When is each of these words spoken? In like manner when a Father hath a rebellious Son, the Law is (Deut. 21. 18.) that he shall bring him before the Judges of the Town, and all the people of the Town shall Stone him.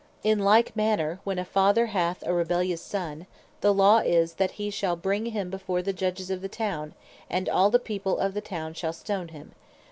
In 0.23 0.39
like 0.39 0.75
manner 0.75 1.19
when 1.23 1.37
a 1.37 1.45
Father 1.45 1.85
hath 1.85 2.23
a 2.25 2.33
rebellious 2.33 2.81
Son, 2.81 3.27
the 3.59 3.71
Law 3.71 3.99
is 3.99 4.33
(Deut. 4.33 4.37
21. 4.37 4.37
18.) 4.37 4.37
that 4.47 4.51
he 4.55 4.69
shall 4.71 4.95
bring 4.95 5.25
him 5.27 5.49
before 5.51 5.83
the 5.83 5.93
Judges 5.93 6.31
of 6.31 6.41
the 6.41 6.49
Town, 6.49 6.95
and 7.29 7.47
all 7.47 7.69
the 7.69 7.77
people 7.77 8.17
of 8.17 8.33
the 8.33 8.41
Town 8.41 8.73
shall 8.73 8.93
Stone 8.93 9.27
him. 9.27 9.51